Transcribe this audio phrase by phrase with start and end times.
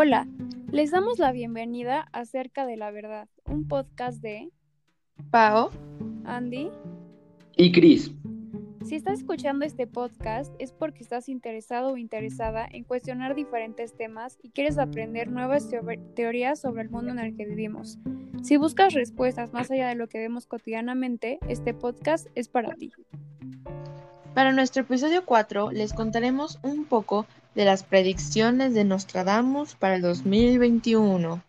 [0.00, 0.28] Hola,
[0.70, 4.48] les damos la bienvenida a Cerca de la Verdad, un podcast de
[5.32, 5.72] Pao,
[6.24, 6.70] Andy.
[7.56, 8.12] Y Cris.
[8.86, 14.38] Si estás escuchando este podcast es porque estás interesado o interesada en cuestionar diferentes temas
[14.40, 15.82] y quieres aprender nuevas teo-
[16.14, 17.98] teorías sobre el mundo en el que vivimos.
[18.44, 22.92] Si buscas respuestas más allá de lo que vemos cotidianamente, este podcast es para ti.
[24.32, 30.02] Para nuestro episodio 4 les contaremos un poco de las predicciones de Nostradamus para el
[30.02, 31.42] 2021.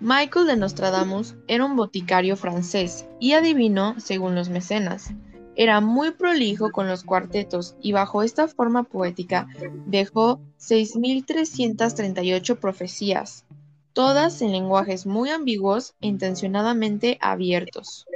[0.00, 5.12] Michael de Nostradamus era un boticario francés y adivino según los mecenas.
[5.54, 9.46] Era muy prolijo con los cuartetos y bajo esta forma poética
[9.86, 13.44] dejó 6.338 profecías,
[13.92, 18.06] todas en lenguajes muy ambiguos e intencionadamente abiertos.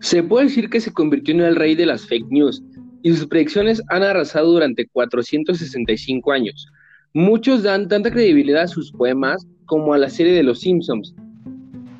[0.00, 2.62] Se puede decir que se convirtió en el rey de las fake news
[3.02, 6.66] y sus predicciones han arrasado durante 465 años.
[7.14, 11.14] Muchos dan tanta credibilidad a sus poemas como a la serie de Los Simpsons.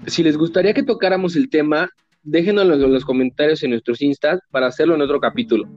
[0.07, 1.91] Si les gustaría que tocáramos el tema,
[2.23, 5.69] déjenoslo en los comentarios en nuestros instas para hacerlo en otro capítulo.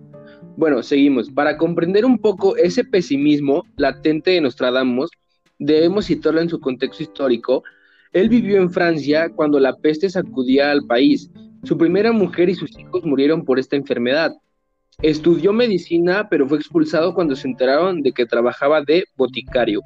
[0.58, 1.30] Bueno, seguimos.
[1.30, 5.10] Para comprender un poco ese pesimismo latente de Nostradamus,
[5.60, 7.64] debemos situarlo en su contexto histórico.
[8.14, 11.30] Él vivió en Francia cuando la peste sacudía al país.
[11.64, 14.32] Su primera mujer y sus hijos murieron por esta enfermedad.
[15.02, 19.82] Estudió medicina, pero fue expulsado cuando se enteraron de que trabajaba de boticario.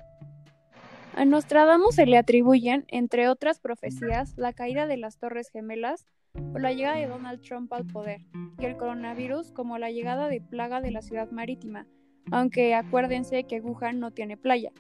[1.16, 6.06] A Nostradamus se le atribuyen, entre otras profecías, la caída de las Torres Gemelas
[6.54, 8.22] o la llegada de Donald Trump al poder,
[8.60, 11.88] y el coronavirus como la llegada de plaga de la ciudad marítima,
[12.32, 14.72] aunque acuérdense que Wuhan no tiene playa.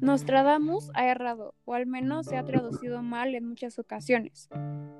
[0.00, 4.48] Nostradamus ha errado, o al menos se ha traducido mal en muchas ocasiones.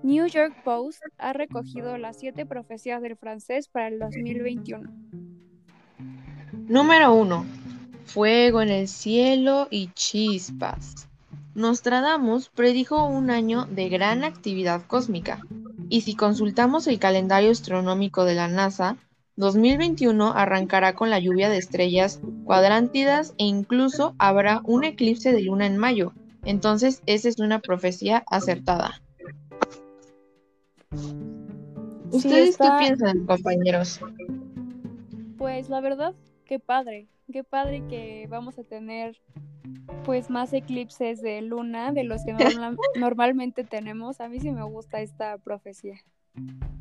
[0.03, 4.91] New York Post ha recogido las siete profecías del francés para el 2021.
[6.69, 7.47] Número 1.
[8.05, 11.09] Fuego en el cielo y chispas.
[11.55, 15.41] Nostradamus predijo un año de gran actividad cósmica,
[15.89, 18.97] y si consultamos el calendario astronómico de la NASA,
[19.41, 25.67] 2021 arrancará con la lluvia de estrellas cuadrántidas e incluso habrá un eclipse de luna
[25.67, 26.13] en mayo.
[26.45, 29.01] Entonces, esa es una profecía acertada.
[32.11, 34.01] ¿Ustedes está- qué piensan, compañeros?
[35.39, 36.15] Pues la verdad,
[36.45, 39.21] qué padre, qué padre que vamos a tener
[40.05, 44.21] pues más eclipses de luna de los que norma- normalmente tenemos.
[44.21, 45.97] A mí sí me gusta esta profecía.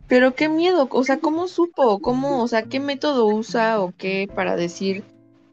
[0.07, 1.99] Pero qué miedo, o sea, ¿cómo supo?
[1.99, 5.03] ¿Cómo, o sea, qué método usa o qué para decir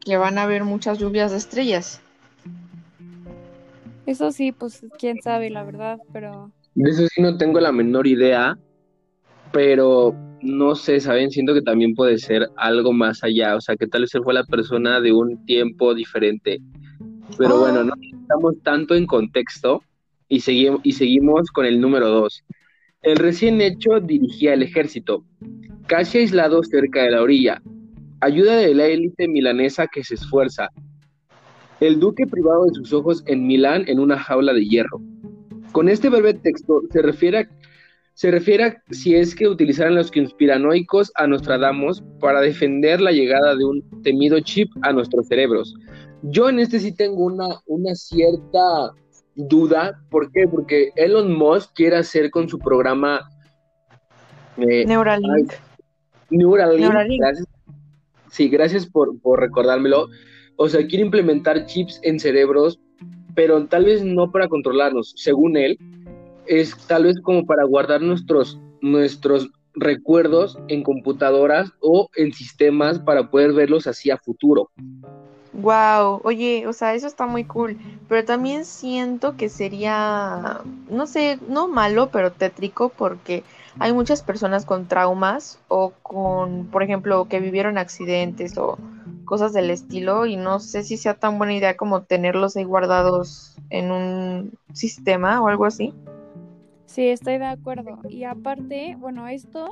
[0.03, 2.01] que van a haber muchas lluvias de estrellas?
[4.05, 8.07] Eso sí, pues quién sabe la verdad, pero De eso sí no tengo la menor
[8.07, 8.57] idea,
[9.51, 11.29] pero no sé, ¿saben?
[11.29, 14.33] Siento que también puede ser algo más allá, o sea, que tal vez él fue
[14.33, 16.59] la persona de un tiempo diferente.
[17.37, 17.59] Pero Ah.
[17.59, 19.81] bueno, no estamos tanto en contexto
[20.29, 22.43] y, segui- y seguimos con el número dos.
[23.07, 25.23] El recién hecho dirigía el ejército,
[25.87, 27.61] casi aislado cerca de la orilla,
[28.19, 30.67] ayuda de la élite milanesa que se esfuerza.
[31.79, 34.99] El duque privado de sus ojos en Milán en una jaula de hierro.
[35.71, 37.49] Con este breve texto se refiere a,
[38.13, 43.63] se refiere si es que utilizaran los conspiranoicos a Nostradamus para defender la llegada de
[43.63, 45.73] un temido chip a nuestros cerebros.
[46.23, 48.91] Yo en este sí tengo una, una cierta
[49.37, 50.01] duda.
[50.09, 50.47] ¿Por qué?
[50.47, 53.29] Porque Elon Musk quiere hacer con su programa
[54.57, 55.53] eh, Neuralink.
[56.29, 56.81] Neuralink.
[56.81, 57.21] Neuralink.
[57.21, 57.47] Gracias.
[58.31, 60.09] Sí, gracias por, por recordármelo.
[60.57, 62.79] O sea, quiere implementar chips en cerebros,
[63.35, 65.13] pero tal vez no para controlarnos.
[65.15, 65.77] Según él,
[66.47, 73.29] es tal vez como para guardar nuestros, nuestros recuerdos en computadoras o en sistemas para
[73.29, 74.71] poder verlos así a futuro.
[75.53, 77.77] Wow, oye, o sea, eso está muy cool,
[78.07, 83.43] pero también siento que sería, no sé, no malo, pero tétrico porque
[83.79, 88.77] hay muchas personas con traumas o con, por ejemplo, que vivieron accidentes o
[89.25, 93.55] cosas del estilo y no sé si sea tan buena idea como tenerlos ahí guardados
[93.69, 95.93] en un sistema o algo así.
[96.85, 97.99] sí, estoy de acuerdo.
[98.09, 99.69] Y aparte, bueno, esto,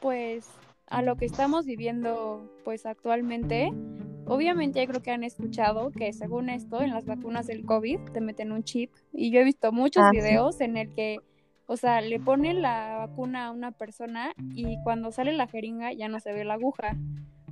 [0.00, 0.46] pues
[0.88, 3.72] a lo que estamos viviendo pues actualmente,
[4.30, 8.20] obviamente yo creo que han escuchado que según esto, en las vacunas del COVID te
[8.20, 8.90] meten un chip.
[9.12, 10.18] Y yo he visto muchos Ah, sí.
[10.18, 11.18] videos en el que,
[11.66, 16.08] o sea, le ponen la vacuna a una persona y cuando sale la jeringa ya
[16.08, 16.96] no se ve la aguja.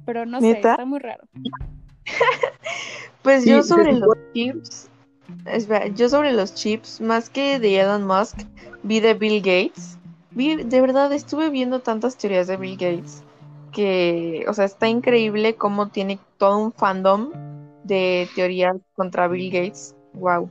[0.07, 1.25] Pero no sé, está muy raro.
[3.23, 4.89] Pues Sí, yo sobre los chips,
[5.47, 8.39] espera, yo sobre los chips, más que de Elon Musk,
[8.85, 9.99] vi de Bill Gates.
[10.31, 13.25] Vi, de verdad, estuve viendo tantas teorías de Bill Gates
[13.73, 17.31] que, o sea, está increíble cómo tiene todo un fandom
[17.85, 19.95] de teorías contra Bill Gates.
[20.15, 20.51] Wow.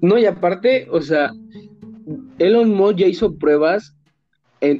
[0.00, 1.32] No, y aparte, o sea,
[2.38, 3.94] Elon Musk ya hizo pruebas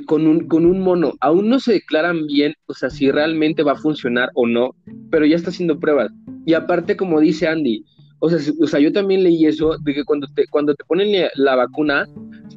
[0.06, 1.14] con, un, con un mono.
[1.20, 4.74] Aún no se declaran bien, o sea, si realmente va a funcionar o no,
[5.10, 6.10] pero ya está haciendo pruebas.
[6.46, 7.84] Y aparte, como dice Andy,
[8.20, 11.28] o sea, o sea yo también leí eso, de que cuando te, cuando te ponen
[11.34, 12.06] la, vacuna,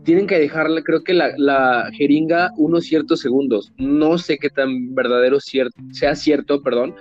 [0.06, 3.74] tienen que dejarle, creo que la, la, jeringa unos ciertos segundos.
[3.78, 6.96] No sé qué tan verdadero sea cierto, perdón,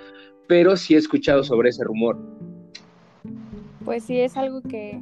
[0.47, 2.17] pero sí he escuchado sobre ese rumor.
[3.85, 4.99] Pues sí, es algo que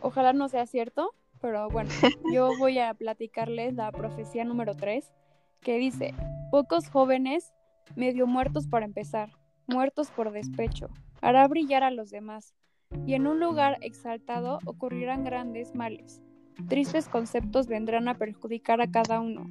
[0.00, 1.90] ojalá no sea cierto, pero bueno,
[2.34, 5.12] yo voy a platicarles la profecía número 3,
[5.60, 6.12] que dice,
[6.50, 7.52] pocos jóvenes
[7.94, 9.30] medio muertos para empezar,
[9.68, 10.88] muertos por despecho,
[11.20, 12.54] hará brillar a los demás,
[13.06, 16.23] y en un lugar exaltado ocurrirán grandes males.
[16.68, 19.46] Tristes conceptos vendrán a perjudicar a cada uno.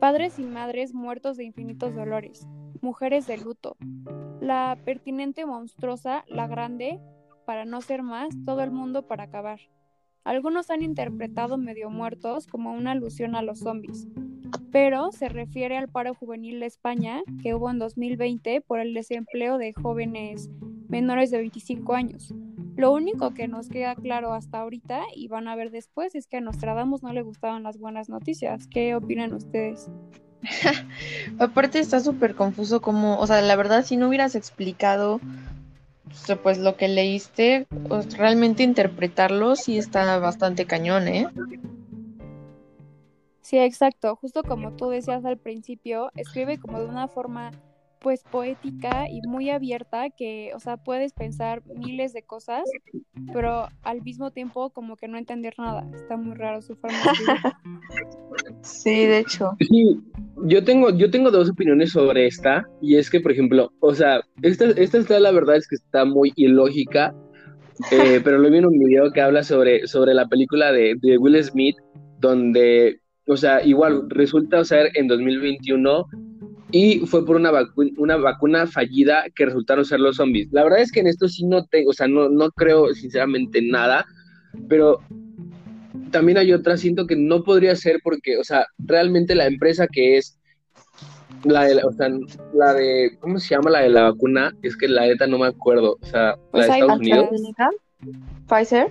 [0.00, 2.46] Padres y madres muertos de infinitos dolores,
[2.80, 3.76] mujeres de luto.
[4.40, 7.00] La pertinente monstruosa, la grande,
[7.46, 9.60] para no ser más, todo el mundo para acabar.
[10.24, 14.08] Algunos han interpretado medio muertos como una alusión a los zombies,
[14.70, 19.58] pero se refiere al paro juvenil de España que hubo en 2020 por el desempleo
[19.58, 20.50] de jóvenes
[20.88, 22.34] menores de 25 años.
[22.78, 26.36] Lo único que nos queda claro hasta ahorita y van a ver después es que
[26.36, 28.68] a Nostradamus no le gustaban las buenas noticias.
[28.68, 29.90] ¿Qué opinan ustedes?
[31.40, 35.20] Aparte está súper confuso como, o sea, la verdad si no hubieras explicado
[36.44, 41.26] pues lo que leíste, pues, realmente interpretarlo sí está bastante cañón, ¿eh?
[43.42, 44.14] Sí, exacto.
[44.14, 47.50] Justo como tú decías al principio, escribe como de una forma
[48.00, 52.62] pues poética y muy abierta que, o sea, puedes pensar miles de cosas,
[53.32, 55.88] pero al mismo tiempo como que no entender nada.
[55.94, 57.52] Está muy raro su forma de.
[58.62, 59.50] Sí, de hecho.
[59.60, 60.00] Sí,
[60.44, 64.20] yo tengo, yo tengo dos opiniones sobre esta, y es que, por ejemplo, o sea,
[64.42, 67.14] esta, esta está, la verdad es que está muy ilógica,
[67.90, 71.18] eh, pero lo vi en un video que habla sobre, sobre la película de, de
[71.18, 71.76] Will Smith,
[72.18, 76.06] donde, o sea, igual resulta ser en 2021
[76.70, 77.50] y fue por una,
[77.96, 80.48] una vacuna fallida que resultaron ser los zombies.
[80.52, 83.62] La verdad es que en esto sí no tengo, o sea, no, no creo sinceramente
[83.62, 84.04] nada,
[84.68, 85.00] pero
[86.10, 90.18] también hay otra, siento que no podría ser porque, o sea, realmente la empresa que
[90.18, 90.38] es
[91.44, 92.10] la de, o sea,
[92.54, 94.52] la de, ¿cómo se llama la de la vacuna?
[94.62, 97.28] Es que la neta no me acuerdo, o sea, la de pues Estados Unidos.
[98.48, 98.88] Pfizer.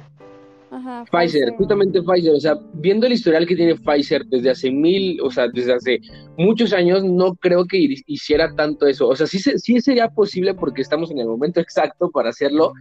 [0.70, 5.20] Ajá, Pfizer, justamente Pfizer, o sea, viendo el historial que tiene Pfizer desde hace mil,
[5.22, 6.02] o sea, desde hace
[6.38, 9.08] muchos años, no creo que hiciera tanto eso.
[9.08, 12.74] O sea, sí, sí sería posible porque estamos en el momento exacto para hacerlo,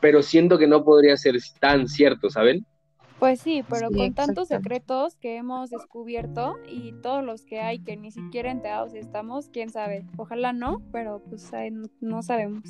[0.00, 2.66] pero siento que no podría ser tan cierto, ¿saben?
[3.20, 7.94] Pues sí, pero con tantos secretos que hemos descubierto y todos los que hay que
[7.94, 10.06] ni siquiera enterados estamos, quién sabe.
[10.16, 11.50] Ojalá no, pero pues
[12.00, 12.64] no sabemos.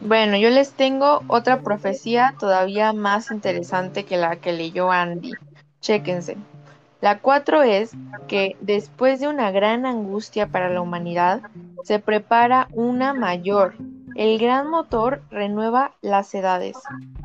[0.00, 5.32] Bueno, yo les tengo otra profecía todavía más interesante que la que leyó Andy.
[5.80, 6.36] Chéquense.
[7.00, 7.92] La cuatro es
[8.28, 11.42] que después de una gran angustia para la humanidad,
[11.82, 13.74] se prepara una mayor.
[14.16, 16.76] El gran motor renueva las edades.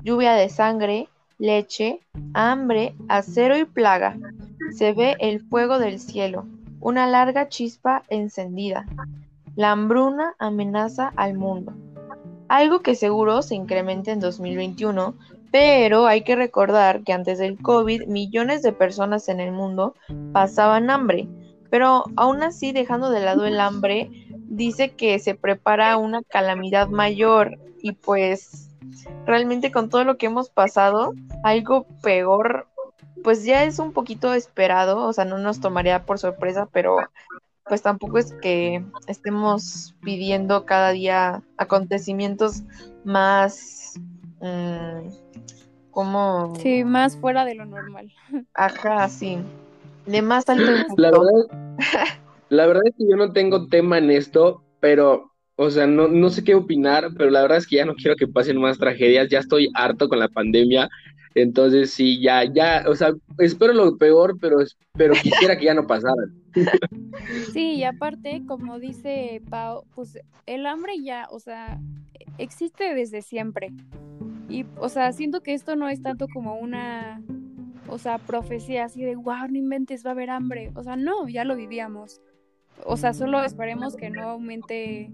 [0.04, 1.10] Lluvia de sangre,
[1.40, 2.00] leche,
[2.34, 4.18] hambre, acero y plaga.
[4.74, 6.46] Se ve el fuego del cielo,
[6.80, 8.86] una larga chispa encendida.
[9.56, 11.74] La hambruna amenaza al mundo.
[12.48, 15.16] Algo que seguro se incrementa en 2021,
[15.52, 19.96] pero hay que recordar que antes del COVID millones de personas en el mundo
[20.34, 21.28] pasaban hambre.
[21.70, 24.10] Pero aún así, dejando de lado el hambre,
[24.48, 28.70] dice que se prepara una calamidad mayor y pues
[29.26, 32.68] realmente con todo lo que hemos pasado, algo peor,
[33.24, 36.98] pues ya es un poquito esperado, o sea, no nos tomaría por sorpresa, pero
[37.68, 42.64] pues tampoco es que estemos pidiendo cada día acontecimientos
[43.04, 44.00] más
[44.42, 45.10] mm,
[45.92, 48.12] como sí más fuera de lo normal.
[48.54, 49.40] Ajá sí.
[50.06, 51.78] De más alto la verdad
[52.50, 56.30] la verdad es que yo no tengo tema en esto pero o sea, no, no
[56.30, 59.30] sé qué opinar, pero la verdad es que ya no quiero que pasen más tragedias,
[59.30, 60.90] ya estoy harto con la pandemia,
[61.36, 64.58] entonces sí, ya, ya, o sea, espero lo peor, pero,
[64.94, 66.24] pero quisiera que ya no pasara.
[67.52, 71.80] Sí, y aparte, como dice Pau, pues el hambre ya, o sea,
[72.38, 73.74] existe desde siempre.
[74.48, 77.22] Y, o sea, siento que esto no es tanto como una,
[77.90, 80.72] o sea, profecía así de, wow, no inventes, va a haber hambre.
[80.76, 82.22] O sea, no, ya lo vivíamos.
[82.86, 85.12] O sea, solo esperemos que no aumente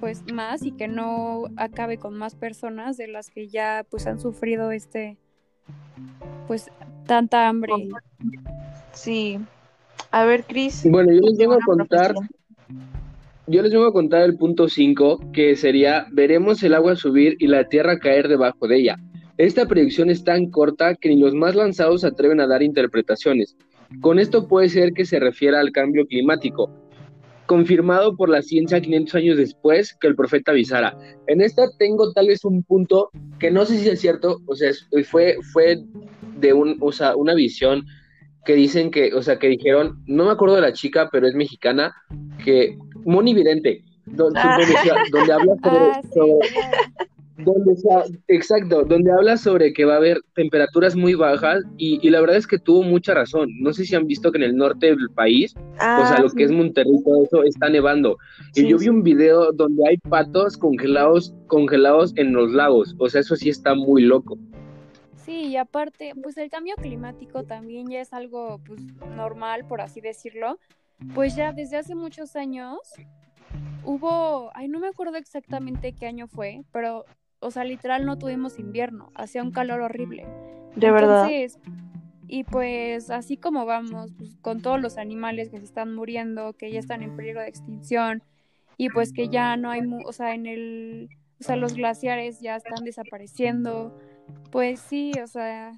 [0.00, 4.18] pues más y que no acabe con más personas de las que ya pues han
[4.18, 5.18] sufrido este
[6.46, 6.70] pues
[7.06, 7.72] tanta hambre.
[8.92, 9.38] Sí.
[10.10, 10.82] A ver, Cris.
[10.84, 12.14] Bueno, yo les vengo a contar
[13.50, 17.48] yo les vengo a contar el punto 5, que sería, veremos el agua subir y
[17.48, 18.96] la tierra caer debajo de ella.
[19.38, 23.56] Esta predicción es tan corta que ni los más lanzados se atreven a dar interpretaciones.
[24.00, 26.70] Con esto puede ser que se refiera al cambio climático,
[27.50, 30.96] confirmado por la ciencia 500 años después que el profeta avisara.
[31.26, 34.70] En esta tengo tal vez un punto que no sé si es cierto, o sea,
[35.10, 35.82] fue, fue
[36.38, 37.84] de un, o sea, una visión
[38.44, 41.34] que dicen que, o sea, que dijeron, no me acuerdo de la chica, pero es
[41.34, 41.92] mexicana,
[42.44, 44.56] que Moni Vidente, donde, Ah.
[45.10, 46.48] donde habla sobre, Ah, sí, sobre-.
[47.44, 52.10] Donde sa- exacto, donde habla sobre que va a haber temperaturas muy bajas y, y
[52.10, 53.48] la verdad es que tuvo mucha razón.
[53.60, 56.30] No sé si han visto que en el norte del país, o sea, Ah, lo
[56.30, 58.16] que es Monterrey, todo eso está nevando.
[58.54, 62.94] Y Sí, yo vi un video donde hay patos congelados, congelados en los lagos.
[62.98, 64.38] O sea, eso sí está muy loco.
[65.24, 68.80] Sí, y aparte, pues el cambio climático también ya es algo pues
[69.16, 70.58] normal, por así decirlo.
[71.14, 72.78] Pues ya desde hace muchos años
[73.84, 77.04] hubo, ay, no me acuerdo exactamente qué año fue, pero,
[77.40, 80.26] o sea, literal no tuvimos invierno, hacía un calor horrible.
[80.76, 81.28] De verdad.
[82.28, 86.70] Y pues así como vamos, pues, con todos los animales que se están muriendo, que
[86.70, 88.22] ya están en peligro de extinción,
[88.76, 91.08] y pues que ya no hay, mu- o sea, en el,
[91.40, 93.92] o sea, los glaciares ya están desapareciendo,
[94.52, 95.72] pues sí, o sea,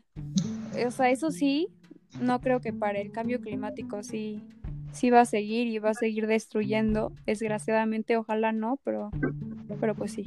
[0.87, 1.69] o sea, eso sí,
[2.21, 4.42] no creo que para el cambio climático sí,
[4.92, 9.11] sí va a seguir y va a seguir destruyendo, desgraciadamente, ojalá no, pero,
[9.81, 10.25] pero pues sí.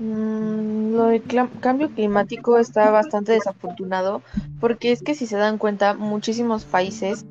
[0.00, 1.22] Mm, lo del
[1.60, 4.22] cambio climático está bastante desafortunado
[4.58, 7.26] porque es que si se dan cuenta muchísimos países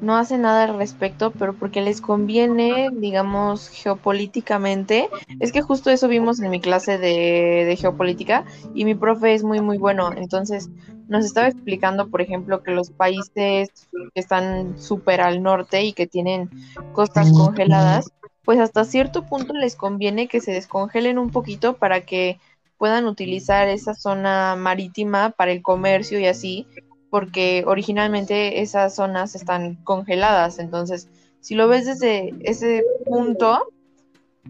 [0.00, 5.08] no hacen nada al respecto, pero porque les conviene, digamos, geopolíticamente.
[5.38, 9.44] Es que justo eso vimos en mi clase de, de geopolítica y mi profe es
[9.44, 10.10] muy, muy bueno.
[10.16, 10.68] Entonces
[11.08, 13.68] nos estaba explicando, por ejemplo, que los países
[14.14, 16.50] que están súper al norte y que tienen
[16.92, 18.10] costas congeladas,
[18.44, 22.38] pues hasta cierto punto les conviene que se descongelen un poquito para que
[22.76, 26.66] puedan utilizar esa zona marítima para el comercio y así,
[27.10, 30.58] porque originalmente esas zonas están congeladas.
[30.58, 31.08] Entonces,
[31.40, 33.72] si lo ves desde ese punto,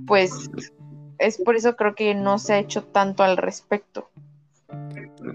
[0.06, 0.50] pues
[1.18, 4.10] es por eso creo que no se ha hecho tanto al respecto.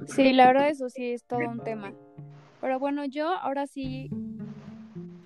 [0.07, 1.93] Sí, la verdad eso sí es todo un tema.
[2.61, 4.09] Pero bueno, yo ahora sí,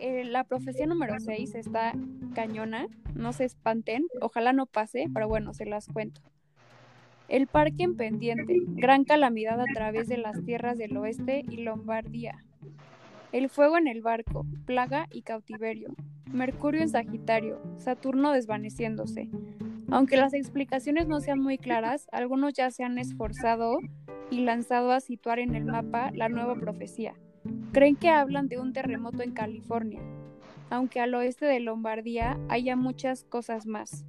[0.04, 1.94] eh, la profesión número 6 está
[2.36, 6.20] cañona, no se espanten, ojalá no pase, pero bueno, se las cuento.
[7.30, 12.44] El parque en pendiente, gran calamidad a través de las tierras del oeste y Lombardía.
[13.32, 15.96] El fuego en el barco, plaga y cautiverio.
[16.34, 19.30] Mercurio en Sagitario, Saturno desvaneciéndose.
[19.90, 23.80] Aunque las explicaciones no sean muy claras, algunos ya se han esforzado
[24.30, 27.14] y lanzado a situar en el mapa la nueva profecía.
[27.72, 30.02] Creen que hablan de un terremoto en California,
[30.70, 34.06] aunque al oeste de Lombardía haya muchas cosas más.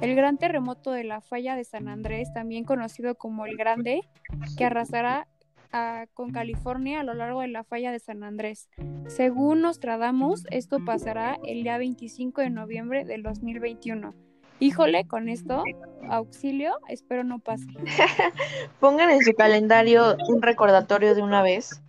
[0.00, 4.00] El gran terremoto de la falla de San Andrés, también conocido como el Grande,
[4.56, 5.26] que arrasará
[6.14, 8.68] con California a lo largo de la falla de San Andrés.
[9.06, 14.14] Según Nostradamus, esto pasará el día 25 de noviembre del 2021.
[14.60, 15.62] Híjole, con esto,
[16.08, 17.66] auxilio, espero no pase.
[18.80, 21.80] Pongan en su calendario un recordatorio de una vez,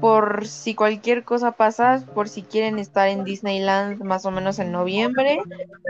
[0.00, 4.72] por si cualquier cosa pasa, por si quieren estar en Disneyland más o menos en
[4.72, 5.40] noviembre,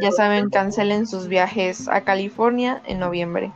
[0.00, 3.52] ya saben, cancelen sus viajes a California en noviembre.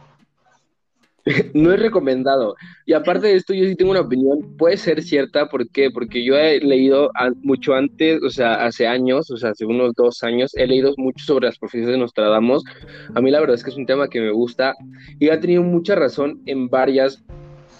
[1.54, 2.56] No es recomendado.
[2.86, 5.90] Y aparte de esto, yo sí tengo una opinión, puede ser cierta, ¿por qué?
[5.90, 7.10] Porque yo he leído
[7.42, 11.24] mucho antes, o sea, hace años, o sea, hace unos dos años, he leído mucho
[11.24, 12.64] sobre las profecías de Nostradamus.
[13.14, 14.74] A mí la verdad es que es un tema que me gusta
[15.18, 17.22] y ha tenido mucha razón en varias,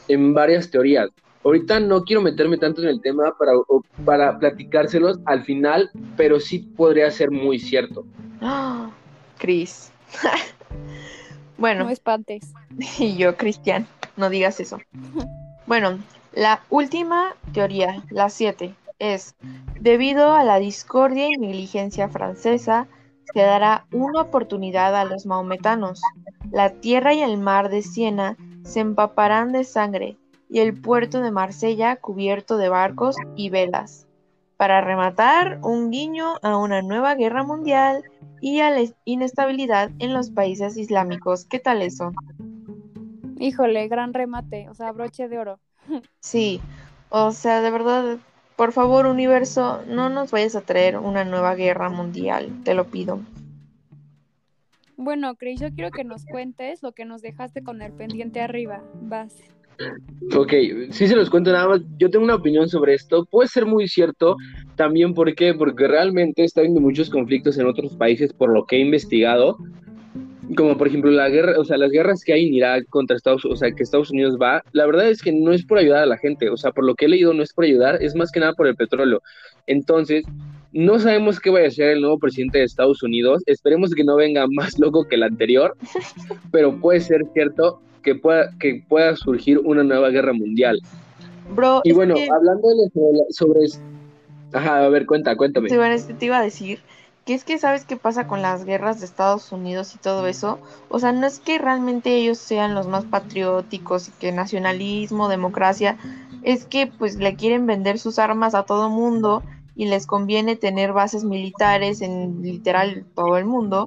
[0.09, 1.11] en varias teorías.
[1.45, 6.39] Ahorita no quiero meterme tanto en el tema para, o- para platicárselos al final, pero
[6.39, 8.05] sí podría ser muy cierto.
[8.41, 8.91] ¡Ah!
[9.39, 9.91] Cris.
[11.59, 11.85] bueno.
[11.85, 12.53] No espantes.
[12.99, 14.79] Y yo, Cristian, no digas eso.
[15.65, 15.99] Bueno,
[16.33, 19.37] la última teoría, la 7, es,
[19.81, 22.89] debido a la discordia y negligencia francesa,
[23.33, 26.01] se dará una oportunidad a los maometanos.
[26.51, 30.17] La tierra y el mar de Siena se empaparán de sangre
[30.53, 34.07] y el puerto de Marsella cubierto de barcos y velas.
[34.59, 38.05] Para rematar, un guiño a una nueva guerra mundial
[38.43, 41.47] y a la inestabilidad en los países islámicos.
[41.47, 42.13] ¿Qué tal eso?
[43.39, 45.59] Híjole, gran remate, o sea, broche de oro.
[46.21, 46.61] Sí,
[47.09, 48.19] o sea, de verdad,
[48.55, 53.21] por favor, universo, no nos vayas a traer una nueva guerra mundial, te lo pido.
[54.99, 58.83] Bueno, Chris, yo quiero que nos cuentes lo que nos dejaste con el pendiente arriba.
[59.01, 59.35] Vas.
[60.35, 60.53] Ok,
[60.91, 61.81] sí se los cuento nada más.
[61.99, 63.25] Yo tengo una opinión sobre esto.
[63.25, 64.37] Puede ser muy cierto
[64.77, 65.55] también, ¿por qué?
[65.55, 69.59] Porque realmente está habiendo muchos conflictos en otros países por lo que he investigado.
[70.57, 73.45] Como por ejemplo la guerra, o sea, las guerras que hay en Irak contra Estados
[73.45, 76.03] Unidos, o sea, que Estados Unidos va, la verdad es que no es por ayudar
[76.03, 78.15] a la gente, o sea, por lo que he leído no es por ayudar, es
[78.15, 79.23] más que nada por el petróleo.
[79.67, 80.25] Entonces,
[80.73, 84.17] no sabemos qué vaya a ser el nuevo presidente de Estados Unidos, esperemos que no
[84.17, 85.75] venga más loco que el anterior,
[86.51, 90.83] pero puede ser cierto que pueda, que pueda surgir una nueva guerra mundial.
[91.49, 93.61] Bro, Y bueno, que- hablando sobre, sobre
[94.53, 95.69] Ajá, a ver, cuenta, cuéntame.
[95.69, 96.81] Sí, bueno, este te iba a decir
[97.25, 100.61] que es que sabes qué pasa con las guerras de Estados Unidos y todo eso.
[100.89, 105.97] O sea, no es que realmente ellos sean los más patrióticos y que nacionalismo, democracia,
[106.43, 109.43] es que pues le quieren vender sus armas a todo mundo
[109.75, 113.87] y les conviene tener bases militares en literal todo el mundo,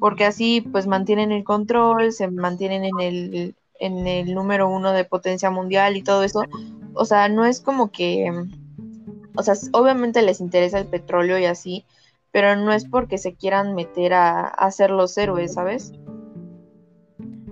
[0.00, 5.04] porque así pues mantienen el control, se mantienen en el en el número uno de
[5.04, 6.44] potencia mundial y todo eso.
[6.94, 8.32] O sea, no es como que
[9.36, 11.84] o sea, obviamente les interesa el petróleo y así,
[12.32, 15.92] pero no es porque se quieran meter a, a ser los héroes, ¿sabes?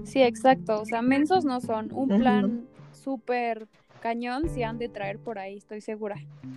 [0.04, 0.80] Sí, exacto.
[0.80, 1.90] O sea, mensos no son.
[1.92, 3.68] Un plan súper
[4.04, 6.16] cañón si han de traer por ahí, estoy segura.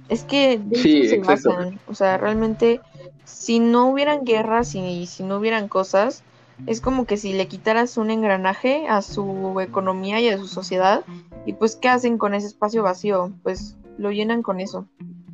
[0.09, 1.79] Es que de Sí, se basan.
[1.87, 2.81] O sea, realmente,
[3.23, 6.25] si no hubieran guerras y si no hubieran cosas,
[6.65, 11.05] es como que si le quitaras un engranaje a su economía y a su sociedad,
[11.45, 13.31] y pues, ¿qué hacen con ese espacio vacío?
[13.43, 14.85] Pues lo llenan con eso.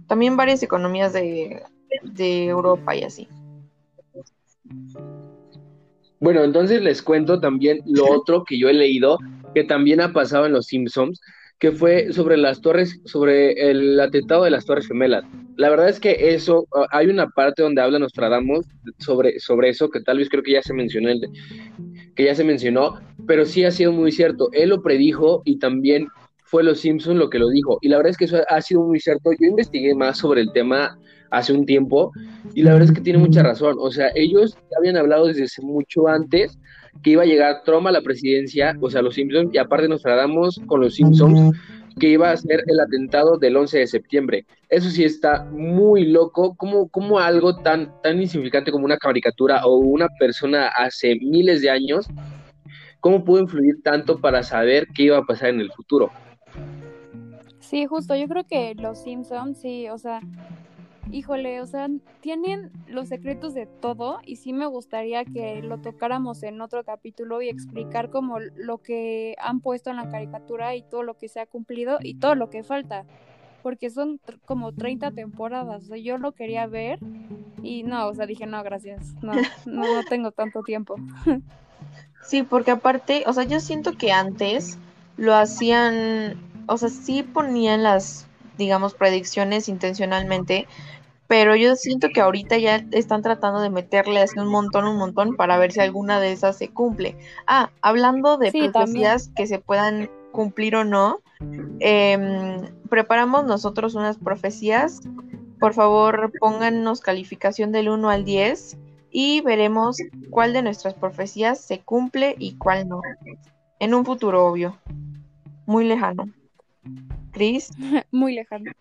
[0.06, 1.64] También varias economías de,
[2.04, 3.28] de Europa y así.
[6.20, 9.18] Bueno, entonces les cuento también lo otro que yo he leído,
[9.56, 11.20] que también ha pasado en Los Simpsons,
[11.64, 15.24] que fue sobre las torres, sobre el atentado de las Torres Gemelas.
[15.56, 18.66] La verdad es que eso, ah, hay una parte donde habla Nostradamus
[19.00, 21.12] sobre, sobre eso, que tal vez creo que ya se mencionó,
[22.18, 24.50] que ya se mencionó, pero sí ha sido muy cierto.
[24.52, 26.10] Él lo predijo y también
[26.44, 27.78] fue Los Simpsons lo que lo dijo.
[27.80, 29.32] Y la verdad es que eso ha sido muy cierto.
[29.32, 31.00] Yo investigué más sobre el tema
[31.32, 32.12] hace un tiempo
[32.54, 33.78] y la verdad es que tiene mucha razón.
[33.80, 36.60] O sea, ellos habían hablado desde mucho antes
[37.02, 40.02] que iba a llegar Trump a la presidencia, o sea, los Simpsons, y aparte nos
[40.02, 41.58] tratamos con los Simpsons
[42.00, 44.46] que iba a ser el atentado del 11 de septiembre.
[44.70, 49.78] Eso sí está muy loco, como, como algo tan, tan insignificante como una caricatura o
[49.78, 52.08] una persona hace miles de años,
[53.00, 56.12] cómo pudo influir tanto para saber qué iba a pasar en el futuro.
[57.60, 60.22] Sí, justo, yo creo que los Simpsons, sí, o sea,
[61.12, 61.88] híjole, o sea,
[62.22, 67.42] tienen los secretos de todo y sí me gustaría que lo tocáramos en otro capítulo
[67.42, 71.40] y explicar como lo que han puesto en la caricatura y todo lo que se
[71.40, 73.06] ha cumplido y todo lo que falta,
[73.62, 77.00] porque son como 30 temporadas, o sea, yo lo quería ver
[77.62, 79.34] y no, o sea, dije, no, gracias, no,
[79.66, 80.96] no, no tengo tanto tiempo.
[82.26, 84.78] Sí, porque aparte, o sea, yo siento que antes
[85.18, 86.38] lo hacían,
[86.68, 90.68] o sea, sí ponían las, digamos, predicciones intencionalmente,
[91.28, 95.36] pero yo siento que ahorita ya están tratando de meterle así un montón, un montón
[95.36, 97.16] para ver si alguna de esas se cumple.
[97.48, 98.74] Ah, hablando de Sí, también.
[98.74, 101.20] profecías que se puedan cumplir o no,
[101.80, 105.02] em, preparamos nosotros unas profecías.
[105.60, 108.78] Por favor, pónganos calificación del 1 al 10
[109.12, 109.98] y veremos
[110.30, 113.02] cuál de nuestras profecías se cumple y cuál no.
[113.80, 114.78] En un futuro obvio.
[115.66, 116.26] Muy lejano.
[117.34, 117.72] Cris,
[118.12, 118.72] Muy lejano.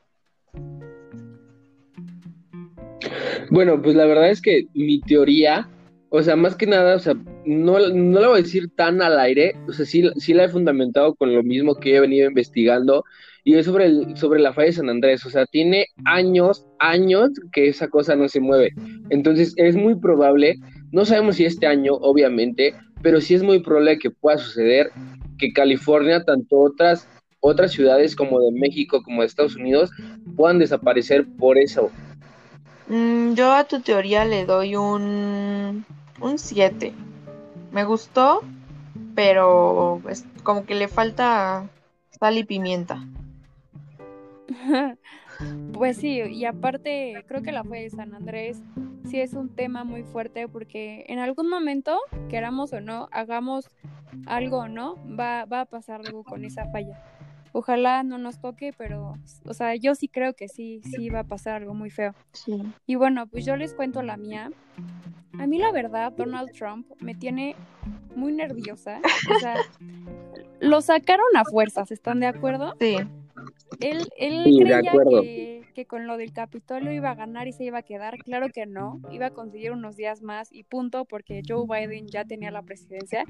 [3.50, 5.68] Bueno, pues la verdad es que mi teoría,
[6.10, 9.18] o sea, más que nada, o sea, no, no la voy a decir tan al
[9.18, 13.04] aire, o sea, sí, sí la he fundamentado con lo mismo que he venido investigando,
[13.44, 17.30] y es sobre, el, sobre la falla de San Andrés, o sea, tiene años, años
[17.52, 18.72] que esa cosa no se mueve.
[19.10, 20.56] Entonces, es muy probable,
[20.92, 24.90] no sabemos si este año, obviamente, pero sí es muy probable que pueda suceder
[25.38, 27.08] que California, tanto otras,
[27.42, 29.90] otras ciudades como de México, como de Estados Unidos,
[30.36, 31.90] puedan desaparecer por eso.
[32.86, 35.84] mm, yo a tu teoría le doy un
[36.20, 36.92] un 7.
[37.72, 38.42] Me gustó,
[39.14, 41.68] pero es como que le falta
[42.18, 43.04] sal y pimienta.
[45.72, 48.62] Pues sí, y aparte creo que la fue de San Andrés
[49.08, 53.68] sí es un tema muy fuerte porque en algún momento, queramos o no, hagamos
[54.26, 57.02] algo o no, va, va a pasar algo con esa falla.
[57.52, 61.24] Ojalá no nos toque, pero, o sea, yo sí creo que sí, sí va a
[61.24, 62.14] pasar algo muy feo.
[62.32, 62.62] Sí.
[62.86, 64.50] Y bueno, pues yo les cuento la mía.
[65.38, 67.56] A mí la verdad, Donald Trump me tiene
[68.16, 69.00] muy nerviosa.
[69.34, 69.56] O sea,
[70.60, 72.74] lo sacaron a fuerzas, ¿están de acuerdo?
[72.80, 72.96] Sí.
[73.80, 77.64] Él, él Sí, creía que, que con lo del Capitolio iba a ganar y se
[77.64, 78.18] iba a quedar.
[78.18, 82.24] Claro que no, iba a conseguir unos días más y punto, porque Joe Biden ya
[82.24, 83.24] tenía la presidencia.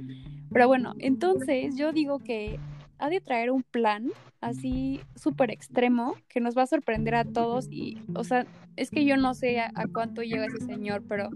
[0.52, 2.58] Pero bueno, entonces yo digo que
[3.02, 7.66] ha de traer un plan así súper extremo que nos va a sorprender a todos
[7.68, 11.28] y, o sea, es que yo no sé a, a, cuánto llega ese señor, pero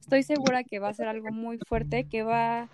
[0.00, 2.68] estoy segura que va a ser algo muy fuerte que va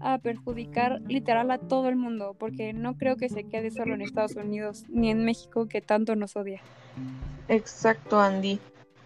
[0.00, 4.02] a perjudicar literal a todo el mundo, porque no creo que se quede solo en
[4.02, 6.60] Estados Unidos ni en México que tanto nos odia.
[7.48, 8.60] Exacto, Andy.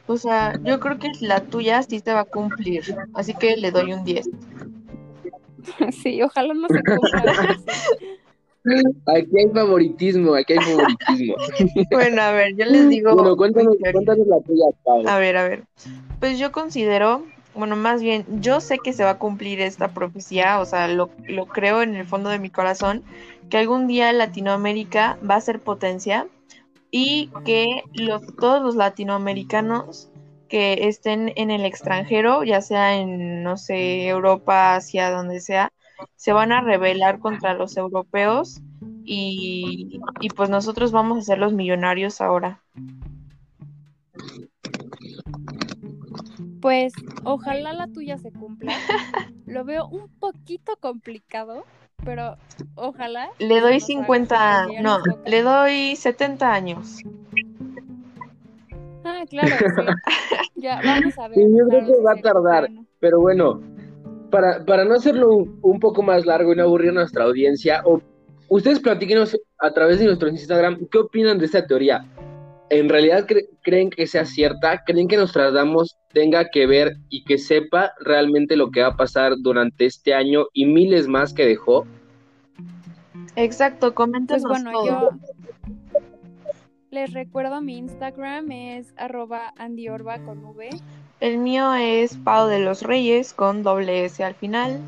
[0.07, 2.83] O sea, yo creo que la tuya sí se va a cumplir,
[3.15, 4.29] así que le doy un 10.
[5.93, 7.57] Sí, ojalá no se cumpla.
[8.65, 11.35] Aquí hay favoritismo, aquí hay favoritismo.
[11.91, 13.15] Bueno, a ver, yo les digo.
[13.15, 15.07] Bueno, cuéntanos, cuéntanos la tuya, Pau.
[15.07, 15.65] A ver, a ver.
[16.21, 20.61] Pues yo considero, bueno, más bien, yo sé que se va a cumplir esta profecía,
[20.61, 23.03] o sea, lo, lo creo en el fondo de mi corazón,
[23.51, 26.27] que algún día Latinoamérica va a ser potencia
[26.91, 30.09] y que los, todos los latinoamericanos
[30.49, 35.72] que estén en el extranjero, ya sea en, no sé, Europa, Asia, donde sea,
[36.17, 38.61] se van a rebelar contra los europeos
[39.05, 42.63] y, y pues nosotros vamos a ser los millonarios ahora.
[46.63, 46.93] Pues
[47.25, 48.73] ojalá la tuya se cumpla.
[49.47, 51.65] Lo veo un poquito complicado,
[52.05, 52.37] pero
[52.77, 53.31] ojalá.
[53.41, 56.99] Le doy 50, no, le doy 70 años.
[59.05, 59.83] Ah, claro, sí.
[60.55, 61.35] Ya, vamos a ver.
[61.35, 62.87] Sí, yo creo que va a tardar, bueno.
[63.01, 63.61] pero bueno,
[64.33, 67.83] para, para no hacerlo un, un poco más largo y no aburrir a nuestra audiencia,
[67.85, 68.01] o,
[68.49, 72.05] ustedes platíquenos a través de nuestro Instagram qué opinan de esta teoría.
[72.71, 74.83] ¿En realidad cre- creen que sea cierta?
[74.87, 79.35] ¿Creen que Nostradamus tenga que ver y que sepa realmente lo que va a pasar
[79.39, 81.87] durante este año y miles más que dejó?
[83.37, 84.87] Exacto, Pues coméntanos bueno, todo.
[84.87, 85.11] yo
[86.91, 90.71] les recuerdo mi Instagram es arroba andiorba con V.
[91.23, 94.81] El mío es Pau de los Reyes con doble S al final.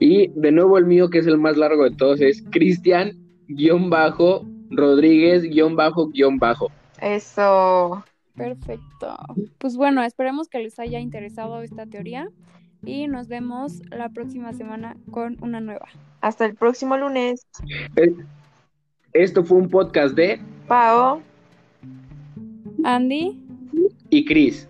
[0.00, 3.12] Y de nuevo el mío, que es el más largo de todos, es Cristian
[3.46, 6.68] guion bajo Rodríguez guion bajo guion bajo.
[7.00, 8.04] Eso.
[8.34, 9.16] Perfecto.
[9.58, 12.28] Pues bueno, esperemos que les haya interesado esta teoría
[12.84, 15.86] y nos vemos la próxima semana con una nueva.
[16.20, 17.46] Hasta el próximo lunes.
[17.94, 18.16] Eh,
[19.12, 21.22] Esto fue un podcast de Pau.
[22.84, 23.41] Andy,
[24.12, 24.68] y Cris.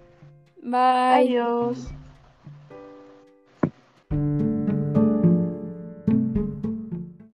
[0.63, 1.29] bye.
[1.29, 1.93] Adiós.